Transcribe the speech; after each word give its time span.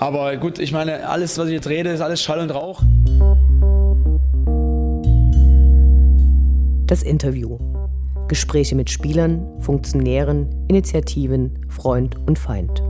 Aber 0.00 0.34
gut, 0.38 0.58
ich 0.58 0.72
meine, 0.72 1.06
alles, 1.06 1.36
was 1.36 1.48
ich 1.48 1.52
jetzt 1.52 1.68
rede, 1.68 1.90
ist 1.90 2.00
alles 2.00 2.22
Schall 2.22 2.38
und 2.38 2.50
Rauch. 2.50 2.80
Das 6.86 7.02
Interview. 7.02 7.58
Gespräche 8.26 8.76
mit 8.76 8.88
Spielern, 8.88 9.46
Funktionären, 9.60 10.48
Initiativen, 10.68 11.66
Freund 11.68 12.16
und 12.26 12.38
Feind. 12.38 12.82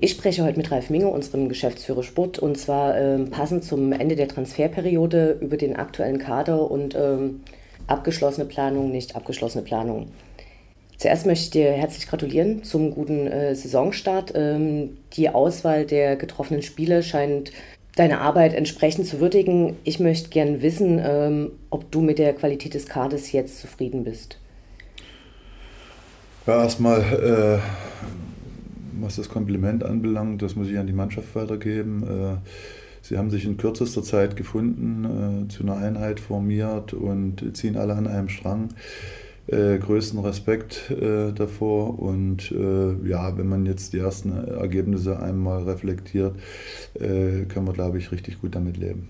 Ich 0.00 0.10
spreche 0.10 0.42
heute 0.42 0.58
mit 0.58 0.72
Ralf 0.72 0.90
Minge, 0.90 1.06
unserem 1.06 1.48
Geschäftsführer 1.48 2.02
Sport, 2.02 2.40
und 2.40 2.58
zwar 2.58 2.98
ähm, 2.98 3.30
passend 3.30 3.62
zum 3.62 3.92
Ende 3.92 4.16
der 4.16 4.26
Transferperiode 4.26 5.38
über 5.40 5.56
den 5.56 5.76
aktuellen 5.76 6.18
Kader 6.18 6.68
und 6.68 6.96
ähm, 6.96 7.42
abgeschlossene 7.86 8.46
Planung, 8.46 8.90
nicht 8.90 9.14
abgeschlossene 9.14 9.62
Planung. 9.62 10.08
Zuerst 11.00 11.24
möchte 11.24 11.44
ich 11.44 11.50
dir 11.50 11.72
herzlich 11.72 12.06
gratulieren 12.06 12.62
zum 12.62 12.90
guten 12.90 13.26
äh, 13.26 13.54
Saisonstart. 13.54 14.34
Ähm, 14.34 14.98
die 15.14 15.30
Auswahl 15.30 15.86
der 15.86 16.16
getroffenen 16.16 16.60
Spiele 16.60 17.02
scheint 17.02 17.52
deine 17.96 18.20
Arbeit 18.20 18.52
entsprechend 18.52 19.06
zu 19.06 19.18
würdigen. 19.18 19.76
Ich 19.84 19.98
möchte 19.98 20.28
gerne 20.28 20.60
wissen, 20.60 21.00
ähm, 21.02 21.52
ob 21.70 21.90
du 21.90 22.02
mit 22.02 22.18
der 22.18 22.34
Qualität 22.34 22.74
des 22.74 22.84
Kaders 22.84 23.32
jetzt 23.32 23.60
zufrieden 23.60 24.04
bist. 24.04 24.38
Ja, 26.46 26.62
erstmal, 26.62 27.00
äh, 27.00 27.58
was 29.00 29.16
das 29.16 29.30
Kompliment 29.30 29.82
anbelangt, 29.82 30.42
das 30.42 30.54
muss 30.54 30.68
ich 30.68 30.76
an 30.76 30.86
die 30.86 30.92
Mannschaft 30.92 31.34
weitergeben. 31.34 32.02
Äh, 32.02 32.50
sie 33.00 33.16
haben 33.16 33.30
sich 33.30 33.46
in 33.46 33.56
kürzester 33.56 34.02
Zeit 34.02 34.36
gefunden, 34.36 35.46
äh, 35.46 35.48
zu 35.48 35.62
einer 35.62 35.78
Einheit 35.78 36.20
formiert 36.20 36.92
und 36.92 37.56
ziehen 37.56 37.78
alle 37.78 37.94
an 37.94 38.06
einem 38.06 38.28
Strang. 38.28 38.74
Äh, 39.50 39.78
größten 39.78 40.20
Respekt 40.20 40.90
äh, 40.90 41.32
davor. 41.32 41.98
Und 41.98 42.52
äh, 42.52 43.08
ja, 43.08 43.36
wenn 43.36 43.48
man 43.48 43.66
jetzt 43.66 43.92
die 43.92 43.98
ersten 43.98 44.32
Ergebnisse 44.32 45.20
einmal 45.20 45.64
reflektiert, 45.64 46.36
äh, 46.94 47.46
können 47.46 47.66
wir, 47.66 47.72
glaube 47.72 47.98
ich, 47.98 48.12
richtig 48.12 48.40
gut 48.40 48.54
damit 48.54 48.76
leben. 48.76 49.08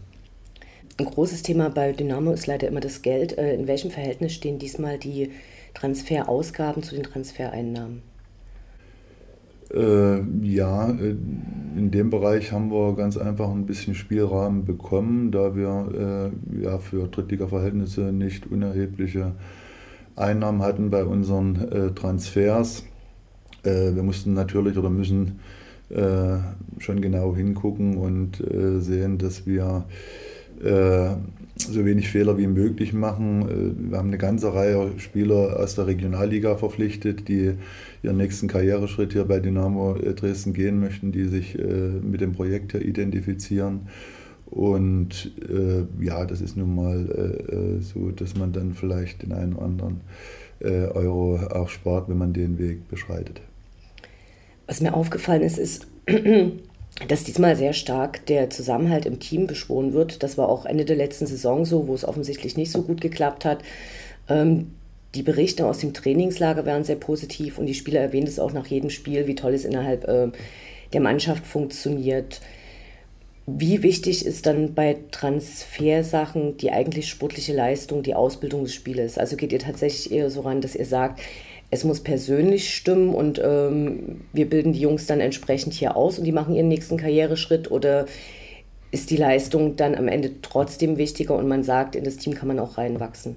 Ein 0.97 1.05
großes 1.05 1.43
Thema 1.43 1.69
bei 1.69 1.93
Dynamo 1.93 2.33
ist 2.33 2.47
leider 2.47 2.69
immer 2.69 2.81
das 2.81 3.03
Geld. 3.03 3.37
Äh, 3.37 3.55
in 3.55 3.67
welchem 3.67 3.91
Verhältnis 3.91 4.33
stehen 4.33 4.59
diesmal 4.59 4.99
die 4.99 5.31
Transferausgaben 5.75 6.83
zu 6.83 6.95
den 6.95 7.05
Transfereinnahmen? 7.05 8.01
Äh, 9.75 10.23
ja, 10.43 10.89
in 10.89 11.91
dem 11.91 12.09
Bereich 12.09 12.51
haben 12.51 12.71
wir 12.71 12.97
ganz 12.97 13.19
einfach 13.19 13.51
ein 13.51 13.67
bisschen 13.67 13.95
Spielrahmen 13.95 14.65
bekommen, 14.65 15.31
da 15.33 15.55
wir 15.55 16.33
äh, 16.57 16.63
ja 16.63 16.79
für 16.79 17.09
Drittliga-Verhältnisse 17.09 18.13
nicht 18.13 18.51
unerhebliche 18.51 19.33
Einnahmen 20.21 20.63
hatten 20.63 20.91
bei 20.91 21.05
unseren 21.05 21.57
äh, 21.71 21.91
Transfers. 21.93 22.85
Äh, 23.63 23.95
wir 23.95 24.03
mussten 24.03 24.35
natürlich 24.35 24.77
oder 24.77 24.91
müssen 24.91 25.41
äh, 25.91 26.37
schon 26.79 27.01
genau 27.01 27.35
hingucken 27.35 27.97
und 27.97 28.43
sehen, 28.83 29.19
dass 29.19 29.47
wir 29.47 29.85
so 31.57 31.87
wenig 31.87 32.11
Fehler 32.11 32.37
wie 32.37 32.47
möglich 32.47 32.93
machen. 32.93 33.89
Wir 33.91 33.97
haben 33.97 34.09
eine 34.09 34.19
ganze 34.19 34.53
Reihe 34.53 34.91
Spieler 34.99 35.59
aus 35.59 35.75
der 35.75 35.87
Regionalliga 35.87 36.57
verpflichtet, 36.57 37.29
die 37.29 37.53
ihren 38.03 38.19
nächsten 38.19 38.47
Karriereschritt 38.47 39.15
hier 39.15 39.25
bei 39.25 39.41
Dynamo 39.41 39.95
Dresden 39.95 40.53
gehen 40.53 40.79
möchten, 40.79 41.13
die 41.13 41.25
sich 41.25 41.57
mit 41.57 42.21
dem 42.21 42.35
Projekt 42.35 42.73
hier 42.73 42.83
identifizieren. 42.83 43.89
Und 44.51 45.31
äh, 45.49 46.05
ja, 46.05 46.25
das 46.25 46.41
ist 46.41 46.57
nun 46.57 46.75
mal 46.75 47.09
äh, 47.09 47.55
äh, 47.55 47.81
so, 47.81 48.11
dass 48.11 48.35
man 48.37 48.53
dann 48.53 48.75
vielleicht 48.75 49.23
den 49.23 49.33
einen 49.33 49.55
oder 49.55 49.65
anderen 49.65 50.01
äh, 50.61 50.87
Euro 50.87 51.37
auch 51.37 51.69
spart, 51.69 52.09
wenn 52.09 52.19
man 52.19 52.33
den 52.33 52.59
Weg 52.59 52.89
beschreitet. 52.89 53.41
Was 54.67 54.81
mir 54.81 54.95
aufgefallen 54.95 55.43
ist, 55.43 55.59
ist, 55.59 55.87
dass 57.09 57.25
diesmal 57.25 57.55
sehr 57.57 57.73
stark 57.73 58.27
der 58.27 58.51
Zusammenhalt 58.51 59.07
im 59.07 59.21
Team 59.21 59.47
beschworen 59.47 59.93
wird. 59.93 60.23
Das 60.23 60.37
war 60.37 60.49
auch 60.49 60.67
Ende 60.67 60.85
der 60.85 60.97
letzten 60.97 61.27
Saison 61.27 61.65
so, 61.65 61.87
wo 61.87 61.95
es 61.95 62.05
offensichtlich 62.05 62.57
nicht 62.57 62.73
so 62.73 62.83
gut 62.83 63.01
geklappt 63.01 63.45
hat. 63.45 63.63
Ähm, 64.29 64.73
die 65.15 65.23
Berichte 65.23 65.67
aus 65.67 65.79
dem 65.79 65.93
Trainingslager 65.93 66.67
waren 66.67 66.85
sehr 66.85 66.97
positiv 66.97 67.59
und 67.59 67.67
die 67.67 67.75
Spieler 67.75 68.01
erwähnen 68.01 68.27
es 68.27 68.39
auch 68.39 68.53
nach 68.53 68.67
jedem 68.67 68.91
Spiel, 68.91 69.27
wie 69.27 69.35
toll 69.35 69.55
es 69.55 69.65
innerhalb 69.65 70.07
äh, 70.09 70.29
der 70.93 71.01
Mannschaft 71.01 71.47
funktioniert. 71.47 72.41
Wie 73.59 73.83
wichtig 73.83 74.27
ist 74.27 74.47
dann 74.47 74.75
bei 74.75 74.99
Transfersachen 75.11 76.57
die 76.57 76.71
eigentlich 76.71 77.09
sportliche 77.09 77.55
Leistung, 77.55 78.03
die 78.03 78.15
Ausbildung 78.15 78.65
des 78.65 78.75
Spielers? 78.75 79.19
Also 79.19 79.37
geht 79.37 79.53
ihr 79.53 79.59
tatsächlich 79.59 80.13
eher 80.13 80.31
so 80.31 80.43
ran, 80.43 80.61
dass 80.61 80.75
ihr 80.75 80.87
sagt, 80.87 81.21
es 81.71 81.85
muss 81.85 82.01
persönlich 82.01 82.75
stimmen 82.75 83.15
und 83.15 83.41
ähm, 83.43 84.23
wir 84.33 84.49
bilden 84.49 84.73
die 84.73 84.81
Jungs 84.81 85.07
dann 85.07 85.21
entsprechend 85.21 85.73
hier 85.73 85.97
aus 85.97 86.19
und 86.19 86.25
die 86.25 86.33
machen 86.33 86.55
ihren 86.55 86.69
nächsten 86.69 86.97
Karriereschritt 86.97 87.71
oder 87.71 88.07
ist 88.91 89.11
die 89.11 89.17
Leistung 89.17 89.77
dann 89.77 89.95
am 89.95 90.09
Ende 90.09 90.33
trotzdem 90.43 90.99
wichtiger 90.99 91.37
und 91.37 91.47
man 91.47 91.63
sagt, 91.63 91.95
in 91.95 92.05
das 92.05 92.17
Team 92.17 92.35
kann 92.35 92.49
man 92.49 92.59
auch 92.59 92.77
reinwachsen? 92.77 93.37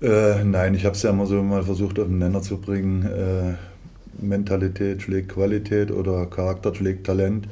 Äh, 0.00 0.42
nein, 0.44 0.74
ich 0.74 0.84
habe 0.84 0.94
es 0.94 1.02
ja 1.02 1.10
immer 1.10 1.26
so 1.26 1.42
mal 1.42 1.62
versucht 1.62 1.98
auf 1.98 2.06
den 2.06 2.18
Nenner 2.18 2.42
zu 2.42 2.58
bringen. 2.58 3.04
Äh, 3.04 4.22
Mentalität 4.22 5.02
schlägt 5.02 5.30
Qualität 5.30 5.90
oder 5.90 6.26
Charakter 6.26 6.74
schlägt 6.74 7.06
Talent. 7.06 7.46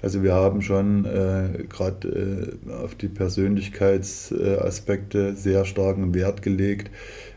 Also 0.00 0.22
wir 0.22 0.34
haben 0.34 0.62
schon 0.62 1.04
äh, 1.04 1.64
gerade 1.68 2.08
äh, 2.08 2.52
auf 2.72 2.94
die 2.94 3.08
Persönlichkeitsaspekte 3.08 5.34
sehr 5.34 5.64
starken 5.64 6.14
Wert 6.14 6.42
gelegt. 6.42 6.92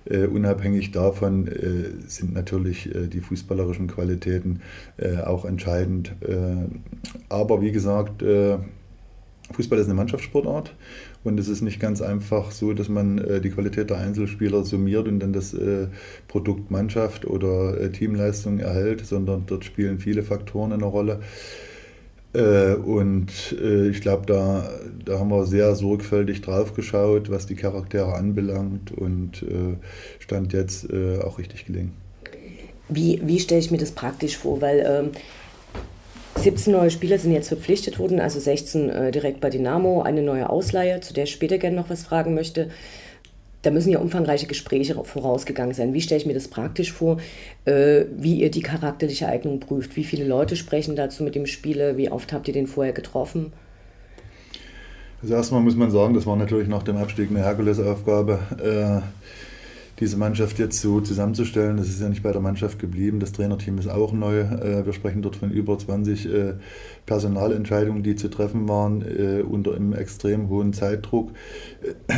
Äh, 0.05 0.25
unabhängig 0.25 0.91
davon 0.91 1.47
äh, 1.47 2.07
sind 2.07 2.33
natürlich 2.33 2.93
äh, 2.93 3.07
die 3.07 3.21
fußballerischen 3.21 3.87
Qualitäten 3.87 4.61
äh, 4.97 5.17
auch 5.17 5.45
entscheidend. 5.45 6.13
aber 7.29 7.61
wie 7.61 7.71
gesagt, 7.71 8.23
Fußball 9.51 9.79
ist 9.79 9.85
eine 9.85 9.95
Mannschaftssportart 9.95 10.75
und 11.23 11.39
es 11.39 11.47
ist 11.47 11.61
nicht 11.61 11.79
ganz 11.79 12.01
einfach 12.01 12.51
so, 12.51 12.73
dass 12.73 12.89
man 12.89 13.41
die 13.43 13.49
Qualität 13.49 13.89
der 13.89 13.97
Einzelspieler 13.97 14.63
summiert 14.63 15.07
und 15.07 15.19
dann 15.19 15.33
das 15.33 15.55
Produkt 16.27 16.71
Mannschaft 16.71 17.25
oder 17.25 17.91
Teamleistung 17.91 18.59
erhält, 18.59 19.05
sondern 19.05 19.45
dort 19.45 19.65
spielen 19.65 19.99
viele 19.99 20.23
Faktoren 20.23 20.73
eine 20.73 20.85
Rolle. 20.85 21.19
Äh, 22.33 22.75
und 22.75 23.29
äh, 23.61 23.89
ich 23.89 24.01
glaube, 24.01 24.25
da, 24.25 24.69
da 25.03 25.19
haben 25.19 25.29
wir 25.29 25.45
sehr 25.45 25.75
sorgfältig 25.75 26.41
drauf 26.41 26.73
geschaut, 26.73 27.29
was 27.29 27.45
die 27.45 27.55
Charaktere 27.55 28.13
anbelangt 28.13 28.91
und 28.91 29.43
äh, 29.43 29.75
stand 30.19 30.53
jetzt 30.53 30.87
auch 31.23 31.39
richtig 31.39 31.65
gelingen. 31.65 31.93
Wie, 32.89 33.21
wie 33.23 33.39
stelle 33.39 33.61
ich 33.61 33.71
mir 33.71 33.77
das 33.77 33.91
praktisch 33.91 34.37
vor? 34.37 34.61
Weil 34.61 34.85
ähm, 34.85 35.11
17 36.41 36.73
neue 36.73 36.91
Spieler 36.91 37.19
sind 37.19 37.31
jetzt 37.31 37.49
verpflichtet 37.49 37.99
worden, 37.99 38.19
also 38.19 38.39
16 38.39 38.89
äh, 38.89 39.11
direkt 39.11 39.39
bei 39.39 39.49
Dynamo, 39.49 40.01
eine 40.01 40.21
neue 40.21 40.49
Ausleihe, 40.49 40.99
zu 40.99 41.13
der 41.13 41.25
ich 41.25 41.31
später 41.31 41.57
gerne 41.57 41.75
noch 41.75 41.89
was 41.89 42.03
fragen 42.03 42.33
möchte 42.33 42.69
da 43.61 43.71
müssen 43.71 43.91
ja 43.91 43.99
umfangreiche 43.99 44.47
Gespräche 44.47 44.95
vorausgegangen 45.03 45.73
sein. 45.73 45.93
Wie 45.93 46.01
stelle 46.01 46.19
ich 46.19 46.25
mir 46.25 46.33
das 46.33 46.47
praktisch 46.47 46.91
vor, 46.91 47.17
äh, 47.65 48.05
wie 48.17 48.41
ihr 48.41 48.51
die 48.51 48.61
charakterliche 48.61 49.27
Eignung 49.27 49.59
prüft? 49.59 49.95
Wie 49.95 50.03
viele 50.03 50.25
Leute 50.25 50.55
sprechen 50.55 50.95
dazu 50.95 51.23
mit 51.23 51.35
dem 51.35 51.45
Spieler? 51.45 51.97
Wie 51.97 52.11
oft 52.11 52.33
habt 52.33 52.47
ihr 52.47 52.53
den 52.53 52.67
vorher 52.67 52.93
getroffen? 52.93 53.53
Also 55.21 55.35
erstmal 55.35 55.61
muss 55.61 55.75
man 55.75 55.91
sagen, 55.91 56.15
das 56.15 56.25
war 56.25 56.35
natürlich 56.35 56.67
nach 56.67 56.83
dem 56.83 56.97
Abstieg 56.97 57.29
eine 57.29 57.43
Herkulesaufgabe. 57.43 58.39
Äh, 58.57 59.01
diese 60.01 60.17
Mannschaft 60.17 60.57
jetzt 60.57 60.81
so 60.81 60.99
zusammenzustellen. 60.99 61.77
Das 61.77 61.87
ist 61.87 62.01
ja 62.01 62.09
nicht 62.09 62.23
bei 62.23 62.31
der 62.31 62.41
Mannschaft 62.41 62.79
geblieben. 62.79 63.19
Das 63.19 63.33
Trainerteam 63.33 63.77
ist 63.77 63.87
auch 63.87 64.11
neu. 64.11 64.39
Äh, 64.39 64.83
wir 64.83 64.93
sprechen 64.93 65.21
dort 65.21 65.35
von 65.35 65.51
über 65.51 65.77
20 65.77 66.25
äh, 66.25 66.53
Personalentscheidungen, 67.05 68.01
die 68.01 68.15
zu 68.15 68.27
treffen 68.27 68.67
waren, 68.67 69.03
äh, 69.03 69.43
unter 69.43 69.75
einem 69.75 69.93
extrem 69.93 70.49
hohen 70.49 70.73
Zeitdruck. 70.73 71.29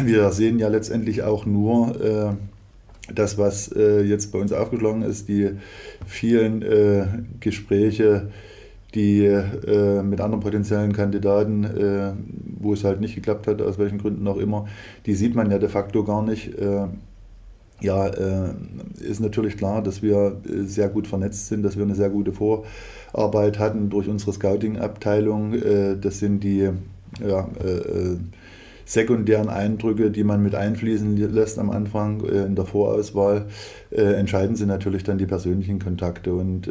Wir 0.05 0.31
sehen 0.31 0.59
ja 0.59 0.69
letztendlich 0.69 1.23
auch 1.23 1.45
nur, 1.45 2.37
das, 3.13 3.37
was 3.37 3.69
jetzt 3.75 4.31
bei 4.31 4.39
uns 4.39 4.53
aufgeschlagen 4.53 5.01
ist, 5.01 5.27
die 5.27 5.51
vielen 6.05 6.63
Gespräche, 7.41 8.29
die 8.95 9.27
mit 10.03 10.21
anderen 10.21 10.39
potenziellen 10.39 10.93
Kandidaten, 10.93 12.15
wo 12.59 12.73
es 12.73 12.83
halt 12.83 13.01
nicht 13.01 13.15
geklappt 13.15 13.47
hat, 13.47 13.61
aus 13.61 13.77
welchen 13.77 13.97
Gründen 13.97 14.27
auch 14.27 14.37
immer, 14.37 14.67
die 15.05 15.15
sieht 15.15 15.35
man 15.35 15.51
ja 15.51 15.59
de 15.59 15.69
facto 15.69 16.03
gar 16.03 16.23
nicht 16.23 16.53
ja, 17.83 18.07
äh, 18.07 18.53
ist 19.01 19.19
natürlich 19.19 19.57
klar, 19.57 19.83
dass 19.83 20.01
wir 20.01 20.41
äh, 20.47 20.63
sehr 20.63 20.87
gut 20.87 21.05
vernetzt 21.05 21.47
sind, 21.47 21.63
dass 21.63 21.75
wir 21.75 21.83
eine 21.83 21.95
sehr 21.95 22.09
gute 22.09 22.31
Vorarbeit 22.31 23.59
hatten 23.59 23.89
durch 23.89 24.07
unsere 24.07 24.31
Scouting-Abteilung. 24.31 25.53
Äh, 25.53 25.97
das 25.99 26.19
sind 26.19 26.43
die 26.43 26.69
ja, 27.23 27.47
sekundären 28.85 29.47
Eindrücke, 29.47 30.09
die 30.09 30.23
man 30.23 30.41
mit 30.41 30.55
einfließen 30.55 31.15
lässt 31.31 31.59
am 31.59 31.69
Anfang 31.69 32.21
in 32.21 32.55
der 32.55 32.65
Vorauswahl. 32.65 33.45
entscheidend 33.91 34.57
sind 34.57 34.69
natürlich 34.69 35.03
dann 35.03 35.19
die 35.19 35.27
persönlichen 35.27 35.77
Kontakte. 35.77 36.33
Und 36.33 36.67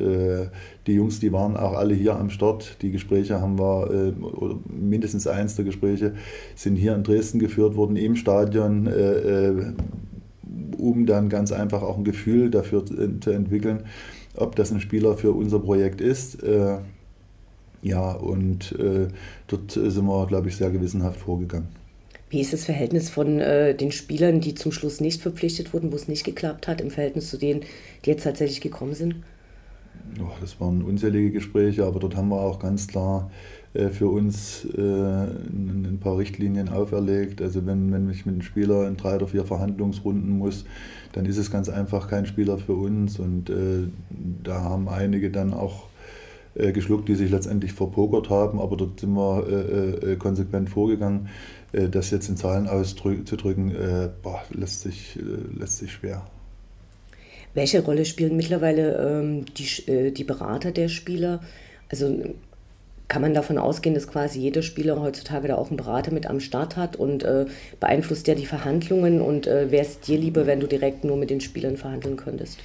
die 0.88 0.92
Jungs, 0.92 1.20
die 1.20 1.32
waren 1.32 1.56
auch 1.56 1.74
alle 1.74 1.94
hier 1.94 2.16
am 2.16 2.30
Start. 2.30 2.82
Die 2.82 2.90
Gespräche 2.90 3.40
haben 3.40 3.56
wir, 3.56 4.14
oder 4.20 4.58
mindestens 4.68 5.28
eins 5.28 5.54
der 5.54 5.64
Gespräche 5.64 6.14
sind 6.56 6.74
hier 6.74 6.96
in 6.96 7.04
Dresden 7.04 7.38
geführt 7.38 7.76
worden, 7.76 7.94
im 7.94 8.16
Stadion 8.16 8.88
um 10.82 11.06
dann 11.06 11.28
ganz 11.28 11.52
einfach 11.52 11.82
auch 11.82 11.96
ein 11.96 12.04
Gefühl 12.04 12.50
dafür 12.50 12.84
zu 12.84 13.30
entwickeln, 13.30 13.84
ob 14.34 14.56
das 14.56 14.72
ein 14.72 14.80
Spieler 14.80 15.16
für 15.16 15.32
unser 15.32 15.60
Projekt 15.60 16.00
ist. 16.00 16.42
Äh, 16.42 16.78
ja, 17.82 18.12
und 18.12 18.72
äh, 18.78 19.08
dort 19.46 19.72
sind 19.72 20.04
wir, 20.04 20.26
glaube 20.26 20.48
ich, 20.48 20.56
sehr 20.56 20.70
gewissenhaft 20.70 21.20
vorgegangen. 21.20 21.68
Wie 22.30 22.40
ist 22.40 22.52
das 22.52 22.64
Verhältnis 22.64 23.10
von 23.10 23.40
äh, 23.40 23.74
den 23.74 23.92
Spielern, 23.92 24.40
die 24.40 24.54
zum 24.54 24.72
Schluss 24.72 25.00
nicht 25.00 25.20
verpflichtet 25.20 25.74
wurden, 25.74 25.92
wo 25.92 25.96
es 25.96 26.08
nicht 26.08 26.24
geklappt 26.24 26.66
hat, 26.66 26.80
im 26.80 26.90
Verhältnis 26.90 27.28
zu 27.28 27.36
denen, 27.36 27.60
die 28.04 28.10
jetzt 28.10 28.22
tatsächlich 28.24 28.60
gekommen 28.60 28.94
sind? 28.94 29.16
Oh, 30.20 30.32
das 30.40 30.60
waren 30.60 30.82
unzählige 30.82 31.30
Gespräche, 31.30 31.86
aber 31.86 32.00
dort 32.00 32.16
haben 32.16 32.28
wir 32.28 32.40
auch 32.40 32.58
ganz 32.58 32.86
klar 32.86 33.30
äh, 33.74 33.88
für 33.88 34.08
uns 34.08 34.66
äh, 34.76 34.80
ein 34.80 35.98
paar 36.00 36.18
Richtlinien 36.18 36.68
auferlegt. 36.68 37.40
Also 37.40 37.64
wenn, 37.64 37.92
wenn 37.92 38.10
ich 38.10 38.26
mit 38.26 38.34
einem 38.34 38.42
Spieler 38.42 38.86
in 38.86 38.96
drei 38.96 39.16
oder 39.16 39.26
vier 39.26 39.44
Verhandlungsrunden 39.44 40.36
muss, 40.36 40.66
dann 41.12 41.24
ist 41.24 41.38
es 41.38 41.50
ganz 41.50 41.68
einfach 41.68 42.08
kein 42.08 42.26
Spieler 42.26 42.58
für 42.58 42.74
uns. 42.74 43.18
Und 43.18 43.48
äh, 43.48 43.88
da 44.42 44.62
haben 44.62 44.88
einige 44.88 45.30
dann 45.30 45.54
auch 45.54 45.84
äh, 46.54 46.72
geschluckt, 46.72 47.08
die 47.08 47.14
sich 47.14 47.30
letztendlich 47.30 47.72
verpokert 47.72 48.28
haben, 48.28 48.60
aber 48.60 48.76
dort 48.76 49.00
sind 49.00 49.14
wir 49.14 50.02
äh, 50.02 50.16
konsequent 50.16 50.68
vorgegangen. 50.68 51.28
das 51.72 52.10
jetzt 52.10 52.28
in 52.28 52.36
Zahlen 52.36 52.68
auszudrücken, 52.68 53.72
boah, 54.22 54.42
lässt, 54.50 54.82
sich, 54.82 55.18
lässt 55.58 55.78
sich 55.78 55.90
schwer. 55.90 56.22
Welche 57.54 57.82
Rolle 57.82 58.04
spielen 58.04 58.36
mittlerweile 58.36 58.96
ähm, 58.96 59.44
die, 59.56 60.12
die 60.12 60.24
Berater 60.24 60.70
der 60.70 60.88
Spieler? 60.88 61.40
Also 61.90 62.22
kann 63.12 63.20
man 63.20 63.34
davon 63.34 63.58
ausgehen, 63.58 63.94
dass 63.94 64.08
quasi 64.08 64.40
jeder 64.40 64.62
Spieler 64.62 64.98
heutzutage 64.98 65.48
da 65.48 65.56
auch 65.56 65.68
einen 65.68 65.76
Berater 65.76 66.12
mit 66.14 66.26
am 66.26 66.40
Start 66.40 66.78
hat 66.78 66.96
und 66.96 67.24
äh, 67.24 67.44
beeinflusst 67.78 68.26
der 68.26 68.36
die 68.36 68.46
Verhandlungen 68.46 69.20
und 69.20 69.46
äh, 69.46 69.70
wäre 69.70 69.84
es 69.84 70.00
dir 70.00 70.16
lieber, 70.16 70.46
wenn 70.46 70.60
du 70.60 70.66
direkt 70.66 71.04
nur 71.04 71.18
mit 71.18 71.28
den 71.28 71.42
Spielern 71.42 71.76
verhandeln 71.76 72.16
könntest? 72.16 72.58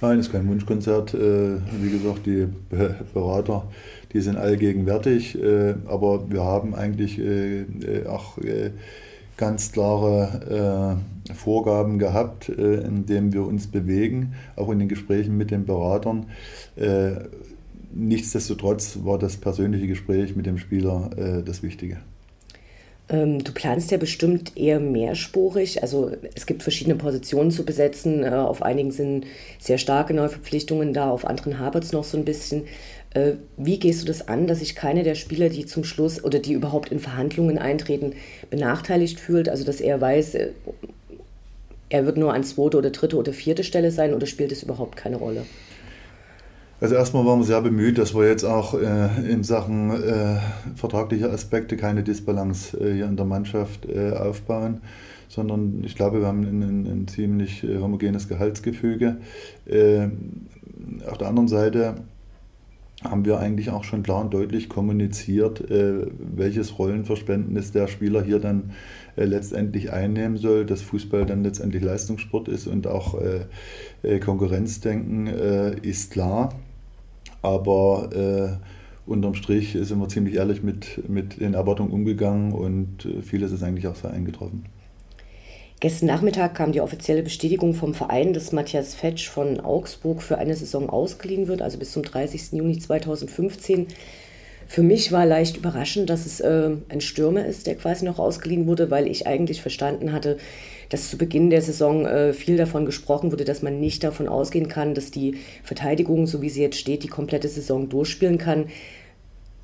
Nein, 0.00 0.18
es 0.18 0.28
ist 0.28 0.32
kein 0.32 0.48
Wunschkonzert. 0.48 1.12
Äh, 1.12 1.58
wie 1.82 1.90
gesagt, 1.90 2.24
die 2.24 2.48
Berater, 3.12 3.64
die 4.14 4.22
sind 4.22 4.38
allgegenwärtig, 4.38 5.38
äh, 5.38 5.74
aber 5.86 6.30
wir 6.30 6.42
haben 6.42 6.74
eigentlich 6.74 7.18
äh, 7.18 7.66
auch 8.06 8.38
ganz 9.40 9.72
klare 9.72 11.00
Vorgaben 11.34 11.98
gehabt, 11.98 12.48
in 12.48 13.06
denen 13.06 13.32
wir 13.32 13.44
uns 13.44 13.66
bewegen, 13.66 14.34
auch 14.54 14.70
in 14.70 14.78
den 14.78 14.88
Gesprächen 14.88 15.36
mit 15.36 15.50
den 15.50 15.64
Beratern. 15.64 16.26
Nichtsdestotrotz 17.92 18.98
war 19.02 19.18
das 19.18 19.36
persönliche 19.36 19.88
Gespräch 19.88 20.36
mit 20.36 20.46
dem 20.46 20.58
Spieler 20.58 21.42
das 21.44 21.62
Wichtige. 21.62 21.98
Ähm, 23.10 23.42
du 23.42 23.52
planst 23.52 23.90
ja 23.90 23.98
bestimmt 23.98 24.56
eher 24.56 24.78
mehrspurig. 24.78 25.82
Also 25.82 26.12
es 26.34 26.46
gibt 26.46 26.62
verschiedene 26.62 26.94
Positionen 26.94 27.50
zu 27.50 27.64
besetzen. 27.64 28.22
Äh, 28.22 28.28
auf 28.28 28.62
einigen 28.62 28.92
sind 28.92 29.26
sehr 29.58 29.78
starke 29.78 30.14
Neuverpflichtungen 30.14 30.92
da, 30.92 31.10
auf 31.10 31.26
anderen 31.26 31.58
hapert 31.58 31.84
es 31.84 31.92
noch 31.92 32.04
so 32.04 32.16
ein 32.16 32.24
bisschen. 32.24 32.64
Äh, 33.12 33.32
wie 33.56 33.78
gehst 33.78 34.02
du 34.02 34.06
das 34.06 34.28
an, 34.28 34.46
dass 34.46 34.60
sich 34.60 34.76
keiner 34.76 35.02
der 35.02 35.16
Spieler, 35.16 35.48
die 35.48 35.66
zum 35.66 35.84
Schluss 35.84 36.22
oder 36.22 36.38
die 36.38 36.52
überhaupt 36.52 36.92
in 36.92 37.00
Verhandlungen 37.00 37.58
eintreten, 37.58 38.12
benachteiligt 38.50 39.18
fühlt? 39.18 39.48
Also 39.48 39.64
dass 39.64 39.80
er 39.80 40.00
weiß, 40.00 40.34
äh, 40.36 40.48
er 41.88 42.06
wird 42.06 42.16
nur 42.16 42.32
an 42.32 42.44
zweite 42.44 42.78
oder 42.78 42.90
dritte 42.90 43.16
oder 43.16 43.32
vierte 43.32 43.64
Stelle 43.64 43.90
sein 43.90 44.14
oder 44.14 44.26
spielt 44.26 44.52
es 44.52 44.62
überhaupt 44.62 44.96
keine 44.96 45.16
Rolle? 45.16 45.44
Also 46.80 46.94
erstmal 46.94 47.26
waren 47.26 47.40
wir 47.40 47.44
sehr 47.44 47.60
bemüht, 47.60 47.98
dass 47.98 48.14
wir 48.14 48.26
jetzt 48.26 48.44
auch 48.44 48.74
äh, 48.74 49.30
in 49.30 49.42
Sachen 49.42 49.90
äh, 49.90 50.36
vertraglicher 50.76 51.30
Aspekte 51.30 51.76
keine 51.76 52.02
Disbalance 52.02 52.78
äh, 52.78 52.94
hier 52.94 53.06
in 53.06 53.16
der 53.16 53.26
Mannschaft 53.26 53.86
äh, 53.86 54.12
aufbauen, 54.12 54.80
sondern 55.28 55.82
ich 55.84 55.94
glaube, 55.94 56.20
wir 56.20 56.28
haben 56.28 56.42
ein, 56.42 56.62
ein, 56.62 56.86
ein 56.86 57.08
ziemlich 57.08 57.64
homogenes 57.64 58.28
Gehaltsgefüge. 58.28 59.18
Äh, 59.66 60.08
auf 61.06 61.18
der 61.18 61.28
anderen 61.28 61.48
Seite 61.48 61.96
haben 63.02 63.24
wir 63.24 63.38
eigentlich 63.38 63.70
auch 63.70 63.84
schon 63.84 64.02
klar 64.02 64.20
und 64.20 64.34
deutlich 64.34 64.68
kommuniziert, 64.68 65.64
welches 65.68 66.78
Rollenverständnis 66.78 67.72
der 67.72 67.88
Spieler 67.88 68.22
hier 68.22 68.40
dann 68.40 68.72
letztendlich 69.16 69.92
einnehmen 69.92 70.36
soll, 70.36 70.66
dass 70.66 70.82
Fußball 70.82 71.24
dann 71.24 71.42
letztendlich 71.42 71.82
Leistungssport 71.82 72.48
ist 72.48 72.66
und 72.66 72.86
auch 72.86 73.18
Konkurrenzdenken 74.20 75.28
ist 75.82 76.10
klar. 76.10 76.50
Aber 77.42 78.10
äh, 78.12 79.10
unterm 79.10 79.34
Strich 79.34 79.76
sind 79.80 79.98
wir 79.98 80.08
ziemlich 80.08 80.34
ehrlich 80.34 80.62
mit, 80.62 81.08
mit 81.08 81.40
den 81.40 81.54
Erwartungen 81.54 81.90
umgegangen 81.90 82.52
und 82.52 83.04
äh, 83.04 83.22
vieles 83.22 83.52
ist 83.52 83.62
eigentlich 83.62 83.86
auch 83.86 83.96
so 83.96 84.08
eingetroffen. 84.08 84.64
Gestern 85.80 86.08
Nachmittag 86.08 86.56
kam 86.56 86.72
die 86.72 86.82
offizielle 86.82 87.22
Bestätigung 87.22 87.72
vom 87.72 87.94
Verein, 87.94 88.34
dass 88.34 88.52
Matthias 88.52 88.94
Fetsch 88.94 89.30
von 89.30 89.60
Augsburg 89.60 90.22
für 90.22 90.36
eine 90.36 90.54
Saison 90.54 90.90
ausgeliehen 90.90 91.48
wird, 91.48 91.62
also 91.62 91.78
bis 91.78 91.92
zum 91.92 92.02
30. 92.02 92.52
Juni 92.52 92.78
2015. 92.78 93.86
Für 94.66 94.82
mich 94.82 95.10
war 95.10 95.24
leicht 95.24 95.56
überraschend, 95.56 96.10
dass 96.10 96.26
es 96.26 96.40
äh, 96.40 96.72
ein 96.90 97.00
Stürmer 97.00 97.46
ist, 97.46 97.66
der 97.66 97.76
quasi 97.76 98.04
noch 98.04 98.18
ausgeliehen 98.18 98.66
wurde, 98.66 98.90
weil 98.90 99.06
ich 99.06 99.26
eigentlich 99.26 99.62
verstanden 99.62 100.12
hatte, 100.12 100.36
dass 100.90 101.08
zu 101.08 101.16
Beginn 101.16 101.48
der 101.48 101.62
Saison 101.62 102.04
äh, 102.04 102.34
viel 102.34 102.58
davon 102.58 102.84
gesprochen 102.84 103.32
wurde, 103.32 103.46
dass 103.46 103.62
man 103.62 103.80
nicht 103.80 104.04
davon 104.04 104.28
ausgehen 104.28 104.68
kann, 104.68 104.92
dass 104.94 105.10
die 105.10 105.38
Verteidigung, 105.64 106.26
so 106.26 106.42
wie 106.42 106.50
sie 106.50 106.60
jetzt 106.60 106.78
steht, 106.78 107.04
die 107.04 107.08
komplette 107.08 107.48
Saison 107.48 107.88
durchspielen 107.88 108.36
kann. 108.36 108.66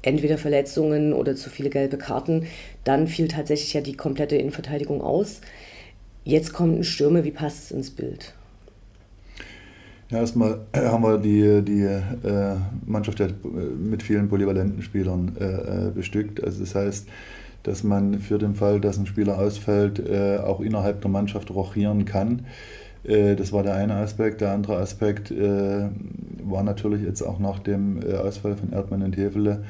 Entweder 0.01 0.39
Verletzungen 0.39 1.13
oder 1.13 1.37
zu 1.37 1.51
viele 1.51 1.69
gelbe 1.69 1.99
Karten. 1.99 2.47
Dann 2.85 3.07
fiel 3.07 3.29
tatsächlich 3.29 3.75
ja 3.75 3.83
die 3.83 3.97
komplette 3.97 4.37
Innenverteidigung 4.37 5.03
aus. 5.03 5.43
Jetzt 6.27 6.53
kommt 6.53 6.77
ein 6.77 6.83
Stürmer, 6.83 7.23
wie 7.23 7.31
passt 7.31 7.67
es 7.67 7.71
ins 7.71 7.91
Bild? 7.93 8.35
Ja, 10.11 10.19
erstmal 10.19 10.59
haben 10.75 11.05
wir 11.05 11.19
die, 11.19 11.65
die 11.65 11.83
äh, 11.83 12.57
Mannschaft 12.85 13.23
mit 13.79 14.03
vielen 14.03 14.29
polyvalenten 14.29 14.83
Spielern 14.83 15.37
äh, 15.39 15.45
äh, 15.45 15.91
bestückt. 15.93 16.43
Also 16.43 16.65
das 16.65 16.75
heißt, 16.75 17.07
dass 17.63 17.85
man 17.85 18.19
für 18.19 18.39
den 18.39 18.57
Fall, 18.57 18.81
dass 18.81 18.99
ein 18.99 19.07
Spieler 19.07 19.39
ausfällt, 19.39 20.01
äh, 20.01 20.39
auch 20.39 20.61
innerhalb 20.61 21.01
der 21.01 21.13
Mannschaft 21.13 21.53
rochieren 21.53 22.07
kann. 22.07 22.47
Äh, 23.05 23.37
das 23.37 23.53
war 23.53 23.63
der 23.63 23.75
eine 23.75 23.95
Aspekt. 23.95 24.41
Der 24.41 24.51
andere 24.51 24.79
Aspekt 24.79 25.31
äh, 25.31 25.89
war 26.43 26.65
natürlich 26.65 27.05
jetzt 27.05 27.23
auch 27.23 27.39
nach 27.39 27.61
dem 27.61 28.01
Ausfall 28.03 28.57
von 28.57 28.73
Erdmann 28.73 29.05
und 29.05 29.17
Hefele, 29.17 29.63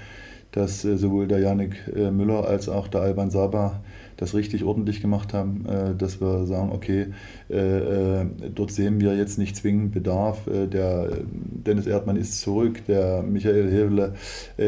dass 0.56 0.82
sowohl 0.82 1.28
der 1.28 1.38
Janik 1.38 1.76
Müller 1.94 2.48
als 2.48 2.68
auch 2.68 2.88
der 2.88 3.02
Alban 3.02 3.30
Saba 3.30 3.82
das 4.16 4.34
richtig 4.34 4.64
ordentlich 4.64 5.02
gemacht 5.02 5.34
haben, 5.34 5.66
dass 5.98 6.22
wir 6.22 6.46
sagen, 6.46 6.72
okay, 6.72 7.08
dort 7.48 8.70
sehen 8.70 8.98
wir 8.98 9.14
jetzt 9.14 9.38
nicht 9.38 9.54
zwingend 9.56 9.92
Bedarf. 9.92 10.40
Der 10.46 11.10
Dennis 11.26 11.86
Erdmann 11.86 12.16
ist 12.16 12.40
zurück, 12.40 12.86
der 12.86 13.22
Michael 13.22 13.70
Hevele, 13.70 14.14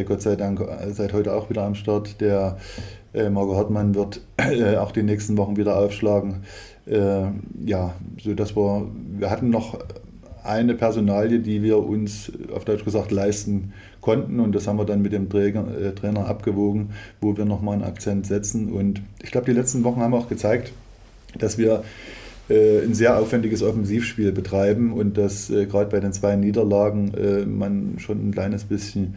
Gott 0.07 0.21
sei 0.21 0.37
Dank, 0.37 0.61
seit 0.91 1.15
heute 1.15 1.33
auch 1.33 1.49
wieder 1.49 1.63
am 1.63 1.75
Start, 1.75 2.21
der 2.21 2.59
äh, 3.15 3.31
Marco 3.31 3.57
Hartmann 3.57 3.95
wird 3.95 4.21
äh, 4.37 4.77
auch 4.77 4.93
die 4.93 5.03
nächsten 5.03 5.37
Wochen 5.37 5.57
wieder 5.57 5.79
aufschlagen. 5.79 6.43
Äh, 6.87 7.27
ja, 7.65 7.95
so 8.23 8.35
dass 8.35 8.57
wir, 8.57 8.87
wir 9.19 9.31
hatten 9.31 9.51
noch 9.51 9.79
eine 10.49 10.75
Personalie, 10.75 11.41
die 11.41 11.63
wir 11.63 11.79
uns 11.79 12.33
auf 12.53 12.65
Deutsch 12.65 12.85
gesagt 12.85 13.11
leisten 13.11 13.73
konnten. 14.01 14.41
Und 14.41 14.55
das 14.55 14.67
haben 14.67 14.79
wir 14.79 14.85
dann 14.85 15.03
mit 15.03 15.13
dem 15.13 15.29
Träger, 15.29 15.67
äh, 15.79 15.93
Trainer 15.93 16.27
abgewogen, 16.27 16.91
wo 17.21 17.37
wir 17.37 17.45
nochmal 17.45 17.75
einen 17.75 17.85
Akzent 17.85 18.27
setzen. 18.27 18.73
Und 18.73 19.03
ich 19.23 19.31
glaube, 19.31 19.47
die 19.47 19.59
letzten 19.59 19.85
Wochen 19.85 20.01
haben 20.01 20.15
auch 20.15 20.29
gezeigt, 20.29 20.73
dass 21.39 21.59
wir 21.59 21.85
äh, 22.49 22.83
ein 22.83 22.95
sehr 22.95 23.19
aufwendiges 23.19 23.63
Offensivspiel 23.63 24.33
betreiben 24.33 24.93
und 24.95 25.19
dass 25.19 25.51
äh, 25.51 25.67
gerade 25.67 25.91
bei 25.91 26.01
den 26.01 26.15
zwei 26.15 26.35
Niederlagen 26.35 27.13
äh, 27.15 27.45
man 27.45 27.99
schon 27.99 28.29
ein 28.29 28.33
kleines 28.33 28.65
bisschen 28.65 29.17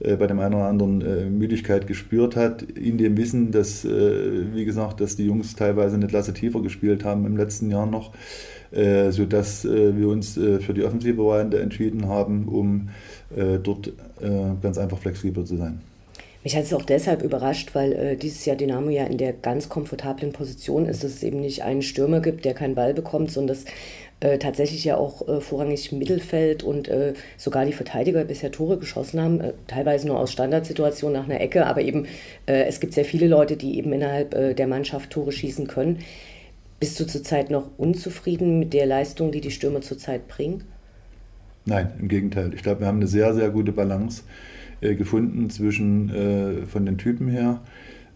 bei 0.00 0.28
dem 0.28 0.38
einen 0.38 0.54
oder 0.54 0.66
anderen 0.66 1.38
Müdigkeit 1.38 1.88
gespürt 1.88 2.36
hat, 2.36 2.62
in 2.62 2.98
dem 2.98 3.16
Wissen, 3.16 3.50
dass, 3.50 3.84
wie 3.84 4.64
gesagt, 4.64 5.00
dass 5.00 5.16
die 5.16 5.26
Jungs 5.26 5.56
teilweise 5.56 5.96
eine 5.96 6.06
Klasse 6.06 6.32
tiefer 6.32 6.62
gespielt 6.62 7.04
haben 7.04 7.26
im 7.26 7.36
letzten 7.36 7.68
Jahr 7.68 7.84
noch, 7.84 8.12
sodass 8.70 9.64
wir 9.64 10.08
uns 10.08 10.34
für 10.34 10.74
die 10.74 10.84
offensive 10.84 11.24
Variante 11.24 11.60
entschieden 11.60 12.06
haben, 12.08 12.48
um 12.48 12.90
dort 13.62 13.92
ganz 14.62 14.78
einfach 14.78 14.98
flexibler 14.98 15.44
zu 15.44 15.56
sein. 15.56 15.80
Mich 16.44 16.56
hat 16.56 16.64
es 16.64 16.72
auch 16.72 16.84
deshalb 16.84 17.22
überrascht, 17.22 17.74
weil 17.74 17.92
äh, 17.92 18.16
dieses 18.16 18.44
Jahr 18.44 18.56
Dynamo 18.56 18.90
ja 18.90 19.04
in 19.04 19.18
der 19.18 19.32
ganz 19.32 19.68
komfortablen 19.68 20.32
Position 20.32 20.86
ist, 20.86 21.02
dass 21.02 21.12
es 21.12 21.22
eben 21.22 21.40
nicht 21.40 21.64
einen 21.64 21.82
Stürmer 21.82 22.20
gibt, 22.20 22.44
der 22.44 22.54
keinen 22.54 22.76
Ball 22.76 22.94
bekommt, 22.94 23.32
sondern 23.32 23.56
dass 23.56 23.64
äh, 24.20 24.38
tatsächlich 24.38 24.84
ja 24.84 24.96
auch 24.96 25.26
äh, 25.28 25.40
vorrangig 25.40 25.90
Mittelfeld 25.90 26.62
und 26.62 26.88
äh, 26.88 27.14
sogar 27.36 27.66
die 27.66 27.72
Verteidiger 27.72 28.24
bisher 28.24 28.52
Tore 28.52 28.78
geschossen 28.78 29.20
haben, 29.20 29.40
äh, 29.40 29.52
teilweise 29.66 30.06
nur 30.06 30.18
aus 30.18 30.30
Standardsituationen 30.30 31.20
nach 31.20 31.28
einer 31.28 31.40
Ecke, 31.40 31.66
aber 31.66 31.82
eben 31.82 32.06
äh, 32.46 32.64
es 32.64 32.78
gibt 32.78 32.94
sehr 32.94 33.04
viele 33.04 33.26
Leute, 33.26 33.56
die 33.56 33.76
eben 33.76 33.92
innerhalb 33.92 34.56
der 34.56 34.66
Mannschaft 34.66 35.10
Tore 35.10 35.32
schießen 35.32 35.66
können. 35.66 35.98
Bist 36.80 37.00
du 37.00 37.06
zurzeit 37.06 37.50
noch 37.50 37.70
unzufrieden 37.76 38.58
mit 38.58 38.72
der 38.72 38.86
Leistung, 38.86 39.32
die 39.32 39.40
die 39.40 39.50
Stürmer 39.50 39.80
zurzeit 39.80 40.28
bringen? 40.28 40.64
Nein, 41.64 41.90
im 41.98 42.08
Gegenteil. 42.08 42.54
Ich 42.54 42.62
glaube, 42.62 42.80
wir 42.80 42.86
haben 42.86 42.98
eine 42.98 43.08
sehr, 43.08 43.34
sehr 43.34 43.50
gute 43.50 43.72
Balance 43.72 44.22
äh, 44.80 44.94
gefunden 44.94 45.50
zwischen 45.50 46.08
äh, 46.10 46.66
von 46.66 46.86
den 46.86 46.96
Typen 46.96 47.28
her. 47.28 47.60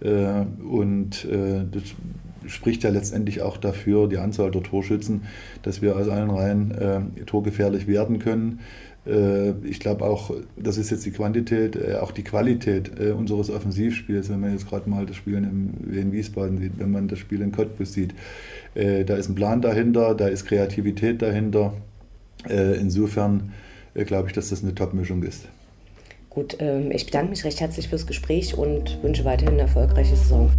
Äh, 0.00 0.44
und 0.64 1.26
das 1.28 1.82
spricht 2.46 2.82
ja 2.82 2.90
letztendlich 2.90 3.42
auch 3.42 3.56
dafür, 3.56 4.08
die 4.08 4.18
Anzahl 4.18 4.50
der 4.50 4.62
Torschützen, 4.62 5.22
dass 5.62 5.82
wir 5.82 5.96
aus 5.96 6.08
allen 6.08 6.30
Reihen 6.30 6.70
äh, 6.72 7.24
torgefährlich 7.24 7.86
werden 7.86 8.18
können. 8.18 8.60
Äh, 9.06 9.50
ich 9.66 9.80
glaube 9.80 10.04
auch, 10.04 10.32
das 10.56 10.78
ist 10.78 10.90
jetzt 10.90 11.04
die 11.04 11.10
Quantität, 11.10 11.76
äh, 11.76 11.94
auch 11.96 12.12
die 12.12 12.22
Qualität 12.22 12.92
äh, 13.00 13.10
unseres 13.10 13.50
Offensivspiels, 13.50 14.30
wenn 14.30 14.40
man 14.40 14.52
jetzt 14.52 14.68
gerade 14.68 14.88
mal 14.88 15.06
das 15.06 15.16
Spiel 15.16 15.34
in 15.34 16.12
Wiesbaden 16.12 16.58
sieht, 16.58 16.78
wenn 16.78 16.90
man 16.90 17.08
das 17.08 17.18
Spiel 17.18 17.42
in 17.42 17.52
Cottbus 17.52 17.92
sieht. 17.92 18.14
Da 18.74 19.16
ist 19.16 19.28
ein 19.28 19.34
Plan 19.34 19.60
dahinter, 19.60 20.14
da 20.14 20.28
ist 20.28 20.46
Kreativität 20.46 21.20
dahinter. 21.20 21.74
Insofern 22.48 23.52
glaube 23.94 24.28
ich, 24.28 24.32
dass 24.32 24.48
das 24.48 24.62
eine 24.62 24.74
Top-Mischung 24.74 25.22
ist. 25.22 25.46
Gut, 26.30 26.56
ähm, 26.60 26.90
ich 26.90 27.04
bedanke 27.04 27.28
mich 27.28 27.44
recht 27.44 27.60
herzlich 27.60 27.88
fürs 27.88 28.06
Gespräch 28.06 28.56
und 28.56 29.02
wünsche 29.02 29.26
weiterhin 29.26 29.52
eine 29.52 29.62
erfolgreiche 29.62 30.16
Saison. 30.16 30.50